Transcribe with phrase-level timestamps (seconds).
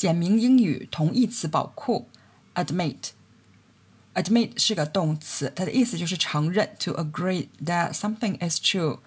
[0.00, 2.10] 简明英语同义词宝库，
[2.54, 8.98] admit。admit 是个动词，它的意思就是承认，to agree that something is true。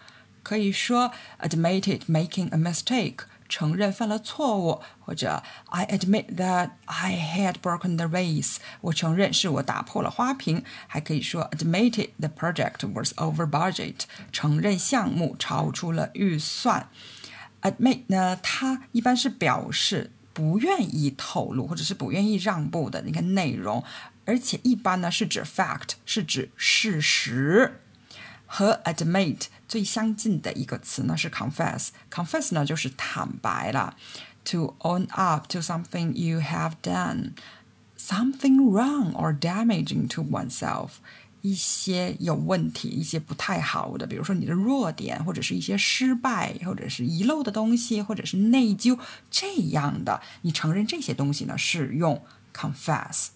[0.42, 10.64] 可以说 admitted making a mistake，承认犯了错误，或者 I admit that I had broken the vase，我承认是我打破了花瓶。
[10.88, 16.90] 还可以说 admitted the project was over budget，承认项目超出了预算。
[17.62, 23.83] admit 呢，它一般是表示 不愿意透露或者是不愿意让步的那个内容，
[24.27, 27.81] 而且一般呢是指 fact，是指事实。
[28.47, 31.89] 和 admit 最相近的一个词呢是 confess。
[32.11, 33.97] confess 呢就是坦白了
[34.45, 37.33] ，to own up to something you have done
[37.99, 40.91] something wrong or damaging to oneself。
[41.45, 48.99] 一些有问题、一些不太好的，比如说你的弱点，或者是一些失败，或者是遗漏的东西，或者是内疚
[49.31, 52.23] 这样的，你承认这些东西呢，是用
[52.55, 53.27] confess。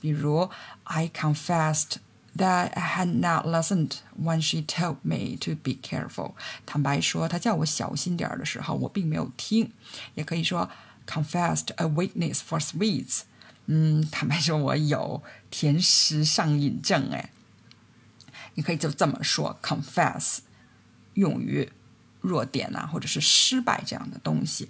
[0.00, 0.48] 比如
[0.84, 1.96] ，I confessed
[2.38, 6.32] that I had not listened when she told me to be careful。
[6.64, 9.70] 坦白说，她叫我小心点儿的时候，我并没有听。
[10.14, 10.70] 也可以说
[11.06, 13.24] ，confessed a weakness for sweets。
[13.66, 17.28] 嗯，坦白说，我有甜食上瘾症，哎。
[18.58, 20.38] 你可以就这么说，confess
[21.14, 21.70] 用于
[22.20, 24.68] 弱点啊，或者是失败这样的东西。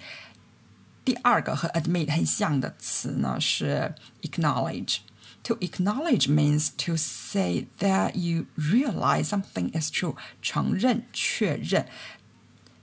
[1.07, 4.99] 第二个和 admit 很像的词呢是 acknowledge。
[5.45, 11.89] To acknowledge means to say that you realize something is true，承认、确认。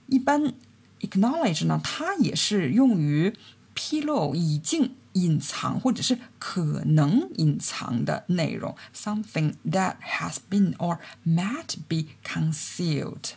[0.08, 0.54] 一般
[0.98, 3.32] acknowledge 呢，它也是用于
[3.74, 13.31] 披露已经隐藏或者是可能隐藏的内容，something that has been or might be concealed。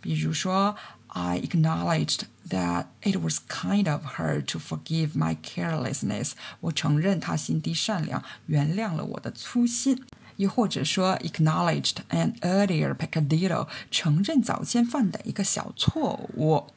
[0.00, 0.76] 比如说，
[1.08, 6.32] I acknowledged that it was kind of her to forgive my carelessness。
[6.60, 10.04] 我承认她心地善良，原谅了我的粗心。
[10.36, 16.68] 又或者说，acknowledged an earlier peccadillo，承认早先犯的一个小错误。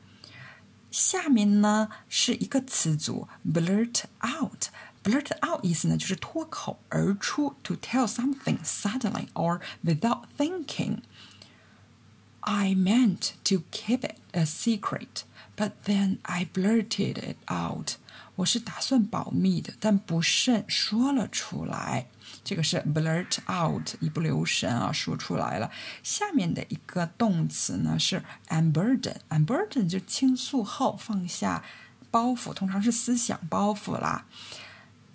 [0.89, 14.45] 下面呢是一个词组，blurt out。blurt out 意思呢就是脱口而出，to tell something suddenly or without thinking。I meant to keep it a
[14.45, 15.23] secret,
[15.55, 17.95] but then I blurted it out.
[18.37, 22.07] 我是打算保密的，但不慎说了出来。
[22.43, 25.69] 这个是 blurt out，一不留神啊，说出来了。
[26.01, 31.63] 下面的一个动词呢是 unburden，unburden 就倾诉后放下
[32.09, 34.25] 包袱，通常是思想包袱啦。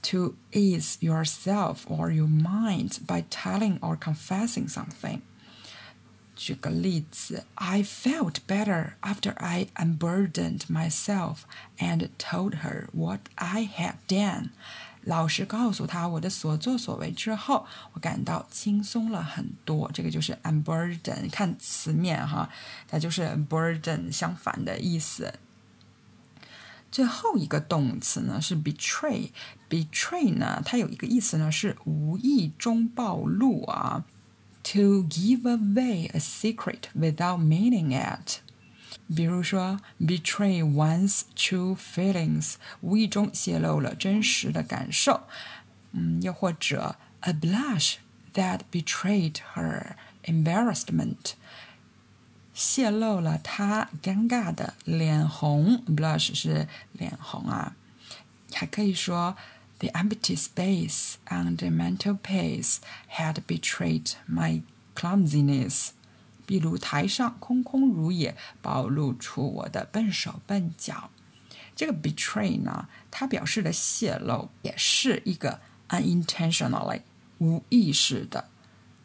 [0.02, 5.20] To ease yourself or your mind by telling or confessing something。
[6.43, 11.41] 举个例子，I felt better after I unburdened myself
[11.77, 14.49] and told her what I had done。
[15.03, 19.91] 老实告诉他我的所作所为之后，我感到轻松了很多。
[19.93, 22.49] 这个就是 unburden，看词面哈，
[22.87, 25.35] 它就是 burden 相反的意思。
[26.91, 34.03] 最后一个动词呢是 betray，betray 呢它有一个意思呢是无意中暴露啊
[34.64, 38.40] ，to give away a secret without meaning it。
[39.14, 45.22] 比如说，betray one's true feelings，无意中泄露了真实的感受。
[45.92, 47.96] 嗯，又或者，a blush
[48.34, 51.34] that betrayed her embarrassment，
[52.52, 55.84] 泄露了她尴尬的脸红。
[55.86, 57.76] blush 是脸红啊。
[58.52, 59.36] 还可以说
[59.81, 62.77] the empty space and the mantelpiece
[63.09, 64.61] had betrayed my
[64.95, 65.89] clumsiness.
[65.89, 65.89] clumsiness。
[66.45, 71.09] 壁炉台上空空如也，暴露出我的笨手笨脚。
[71.75, 77.03] 这个 betray 呢，它表示的泄露，也是一个 unintentionally
[77.37, 78.49] 无意识的、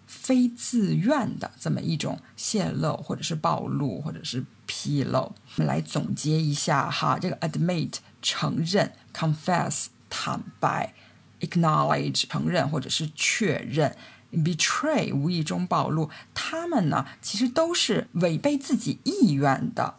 [0.08, 5.20] 非自愿的这么一种泄露，或者是暴露，或者是披露。
[5.20, 10.93] 我们来总结一下哈，这个 admit 承认，confess 坦白，
[11.39, 13.95] acknowledge 承认或者是确认。
[14.31, 19.95] betray 无意中暴露，他们呢其实都是违背自己意愿的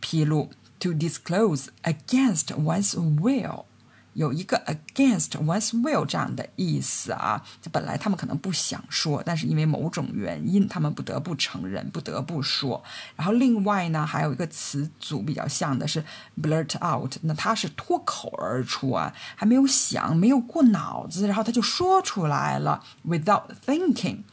[0.00, 0.50] 披露。
[0.80, 3.64] To disclose against one's will，
[4.13, 7.43] 有一个 against one's will 这样的意思啊。
[7.61, 12.83] 就本来他们可能不想说，但是因为某种原因，他们不得不承认，不得不说。
[13.15, 16.03] 然后另外呢，还有一个词组比较像的是
[16.41, 24.23] blurt out，那他是脱口而出啊，还没有想，没有过脑子，然后他就说出来了，without thinking。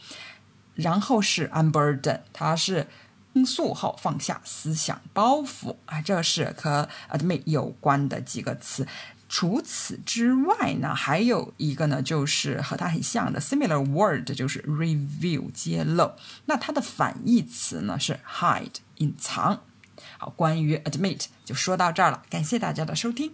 [0.74, 2.86] 然后是 unburden，他是
[3.44, 8.86] 诉后放下思想包袱啊，这是和 admit 有关的几个词。
[9.28, 16.12] 除此之外呢，还有一个呢，就是和它很像的 similar word，就是 reveal 揭露。
[16.46, 19.60] 那它的反义词呢是 hide 隐藏。
[20.16, 23.32] 好，关于 admit 就说到这儿了，感谢大家的收听。